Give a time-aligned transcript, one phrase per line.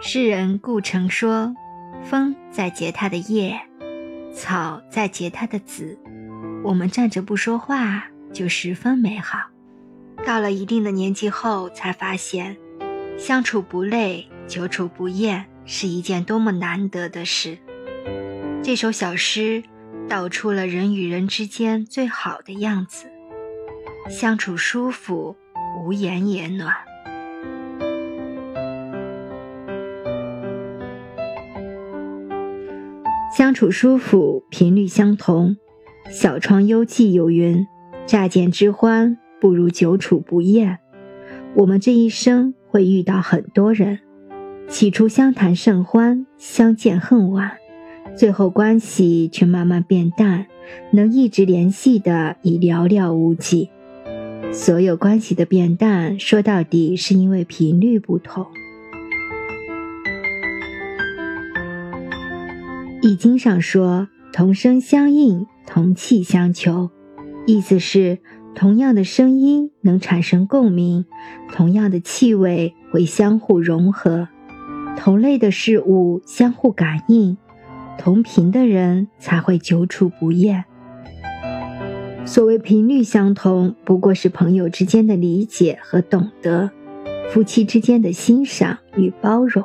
[0.00, 1.54] 诗人顾城说
[2.04, 3.58] ：“风在结它的叶，
[4.34, 5.98] 草在结它的籽。
[6.62, 9.38] 我们站着不说话，就十分美好。
[10.24, 12.56] 到了一定的年纪后，才发现，
[13.18, 17.58] 相处不累，久处不厌，是一件多么难得的事。”
[18.62, 19.62] 这首小诗
[20.08, 23.06] 道出了人与人之间最好的样子，
[24.10, 25.36] 相处舒服，
[25.80, 26.74] 无言也暖。
[33.36, 35.58] 相处舒服，频率相同。
[36.08, 37.66] 小窗幽寂有云
[38.08, 40.78] ：“乍见之欢，不如久处不厌。”
[41.54, 43.98] 我们这一生会遇到很多人，
[44.70, 47.52] 起初相谈甚欢，相见恨晚，
[48.16, 50.46] 最后关系却慢慢变淡，
[50.92, 53.68] 能一直联系的已寥寥无几。
[54.50, 58.46] 所有关系的变淡，说到底是因为频率不同。
[63.06, 66.90] 易经上说：“同声相应，同气相求。”
[67.46, 68.18] 意思是
[68.56, 71.04] 同样的声音能产生共鸣，
[71.52, 74.26] 同样的气味会相互融合，
[74.96, 77.38] 同类的事物相互感应，
[77.96, 80.64] 同频的人才会久处不厌。
[82.24, 86.72] 所谓频率相同，不过是朋友之间的理解和懂得，
[87.30, 89.64] 夫妻之间的欣赏与包容。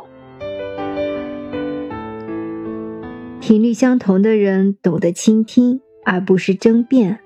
[3.51, 7.17] 频率相同的人懂得倾听，而不是争辩；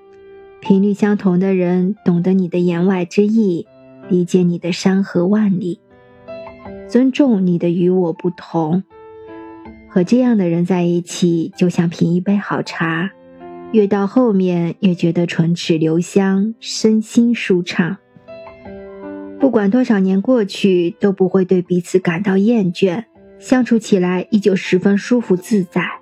[0.60, 3.64] 频率相同的人懂得你的言外之意，
[4.08, 5.78] 理解你的山河万里，
[6.88, 8.82] 尊重你的与我不同。
[9.88, 13.12] 和这样的人在一起，就像品一杯好茶，
[13.70, 17.98] 越到后面越觉得唇齿留香，身心舒畅。
[19.38, 23.04] 不管多少年过去，都不会对彼此感到厌倦，
[23.38, 25.95] 相处起来依旧十分舒服自在。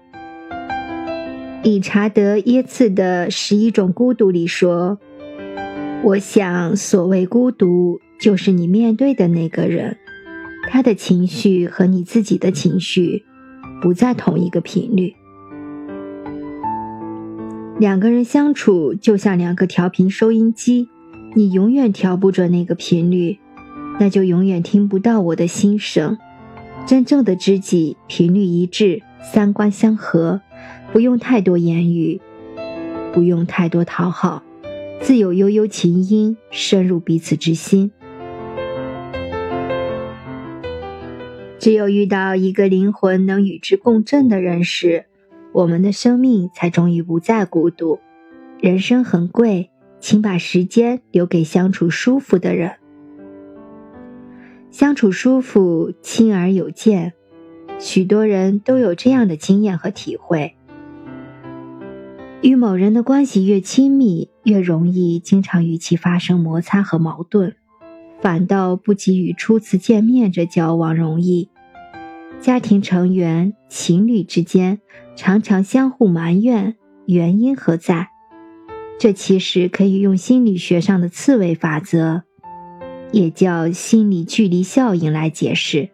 [1.64, 4.98] 理查德·耶茨的《十一种孤独》里说
[6.04, 9.96] ：“我想，所谓孤独，就是你面对的那个人，
[10.68, 13.24] 他的情绪和你自己的情绪
[13.80, 15.14] 不在同一个频率。
[17.78, 20.90] 两个人相处就像两个调频收音机，
[21.34, 23.38] 你永远调不准那个频率，
[23.98, 26.18] 那就永远听不到我的心声。
[26.84, 29.00] 真正的知己，频率一致，
[29.32, 30.42] 三观相合。”
[30.94, 32.20] 不用太多言语，
[33.12, 34.44] 不用太多讨好，
[35.00, 37.90] 自有悠悠琴音深入彼此之心。
[41.58, 45.06] 只有遇到一个灵魂能与之共振的人时，
[45.50, 47.98] 我们的生命才终于不再孤独。
[48.60, 52.70] 人生很贵，请把时间留给相处舒服的人。
[54.70, 57.14] 相处舒服，亲而有见，
[57.80, 60.54] 许多人都有这样的经验和体会。
[62.44, 67.54] 与某人的关系越亲密，越容易经常与其发生摩擦和矛盾，
[68.20, 71.48] 反倒不及与初次见面这交往容易。
[72.40, 74.80] 家庭成员、情侣之间
[75.16, 78.10] 常常相互埋怨，原因何在？
[78.98, 82.24] 这其实可以用心理学上的刺猬法则，
[83.10, 85.88] 也叫心理距离效应来解释。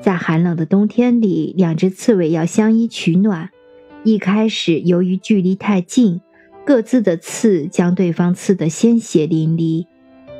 [0.00, 3.50] 在寒冷的冬天里，两只刺猬要相依取暖。
[4.08, 6.22] 一开始，由于距离太近，
[6.64, 9.84] 各自的刺将对方刺得鲜血淋漓。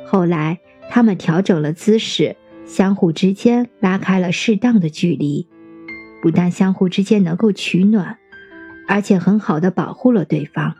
[0.07, 0.59] 后来，
[0.89, 2.35] 他们调整了姿势，
[2.65, 5.47] 相互之间拉开了适当的距离，
[6.19, 8.17] 不但相互之间能够取暖，
[8.87, 10.73] 而且很好的保护了对方。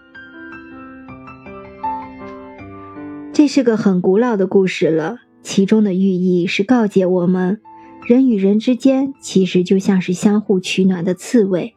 [3.32, 7.62] 这是个很古老的故事了，其中的寓意是告诫我们，
[8.08, 11.76] 人与人之间其实就像是相互取暖的刺猬。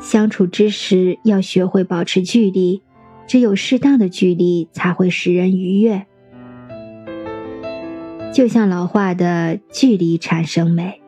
[0.00, 2.82] 相处之时要学会保持距离，
[3.26, 6.06] 只有适当的距离才会使人愉悦。
[8.32, 11.00] 就像老话的“距离产生美”，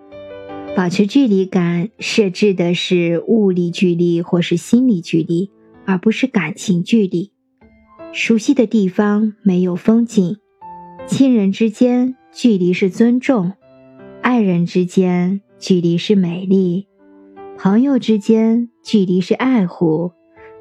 [0.76, 5.50] 保持距离感设置的是物理距离或是心理距离，
[5.86, 7.32] 而不是感情距离。
[8.12, 10.36] 熟悉的地方没有风景，
[11.06, 13.52] 亲人之间距离是尊重，
[14.20, 16.88] 爱人之间距离是美丽。
[17.62, 20.10] 朋友之间距离是爱护，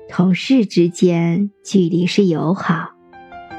[0.08, 2.92] 同事之间距离是友好，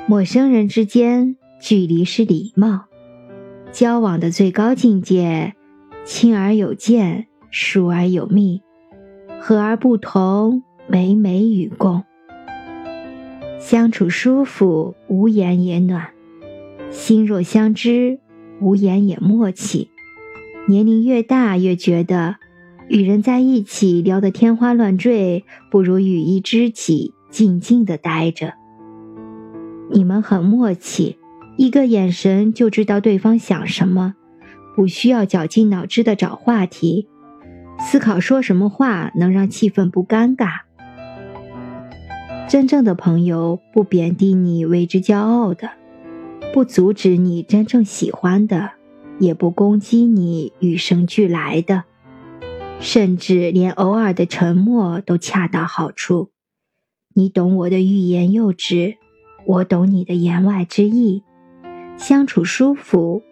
[0.06, 2.85] 陌生人之间距离是礼貌。
[3.73, 5.55] 交往的最高境界，
[6.05, 8.62] 亲而有见，疏而有密，
[9.41, 12.05] 和而不同，美美与共。
[13.59, 16.11] 相处舒服，无言也暖；
[16.93, 18.21] 心若相知，
[18.61, 19.91] 无言也默契。
[20.69, 22.37] 年龄越大，越觉得
[22.88, 28.55] 与人在一起聊得天花乱坠，不如与一知己静静的待着。
[29.90, 31.17] 你们很默契，
[31.56, 34.14] 一个眼神就知道对方想什么，
[34.76, 37.08] 不需要绞尽脑汁的找话题，
[37.79, 40.61] 思考说什么话能让气氛不尴尬。
[42.49, 45.70] 真正的朋友不贬低你为之骄傲的，
[46.52, 48.73] 不阻止你真正喜欢的。
[49.19, 51.84] 也不攻击你与生俱来的，
[52.82, 56.32] 甚至连偶尔的沉默都恰到好处。
[57.14, 58.96] 你懂我的欲言又止，
[59.46, 61.23] 我懂你的言外之意，
[61.96, 63.23] 相处舒服，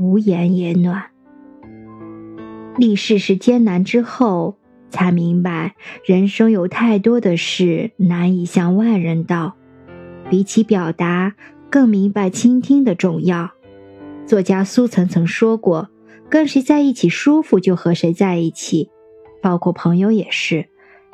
[0.00, 1.04] 无言也暖。
[2.76, 4.56] 历世事艰难之后，
[4.90, 9.56] 才明白人生有太多的事难以向外人道，
[10.28, 11.36] 比起表达，
[11.70, 13.52] 更明白倾听的重要。
[14.26, 15.90] 作家苏岑曾说过
[16.28, 18.90] ：“跟谁在一起舒服就和谁在一起，
[19.46, 20.66] 包括朋友也是。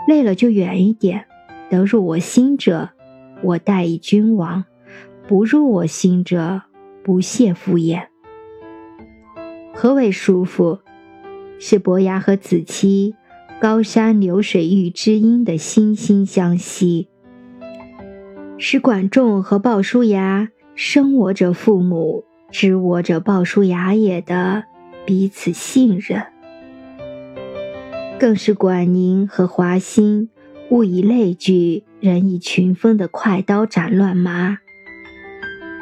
[0.08, 1.26] 累了就远一点。
[1.68, 2.88] 得入我心者，
[3.42, 4.64] 我待以君王；
[5.28, 6.62] 不入我心者，
[7.04, 8.06] 不屑敷衍。”
[9.76, 10.78] 何为舒服？
[11.58, 13.14] 是伯牙和子期，
[13.60, 17.08] 高山流水遇知音的惺惺相惜；
[18.56, 22.24] 是管仲和鲍叔牙，生我者父母。
[22.50, 24.64] 知我者鲍叔牙也的
[25.06, 26.22] 彼此信任，
[28.18, 30.28] 更是管宁和华歆
[30.70, 34.58] 物以类聚，人以群分的快刀斩乱麻。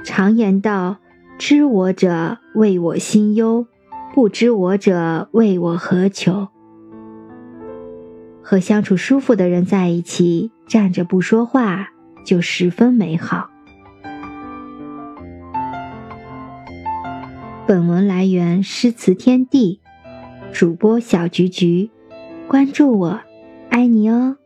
[0.05, 0.99] 常言道
[1.38, 3.67] ：“知我者为我心忧，
[4.15, 6.49] 不知我者为我何求。”
[8.43, 11.91] 和相处舒服的人在一起，站着不说话
[12.25, 13.50] 就十分美好。
[17.67, 19.81] 本文来源诗词天地，
[20.53, 21.91] 主播小菊菊，
[22.50, 23.20] 关注我，
[23.69, 24.39] 爱你哦。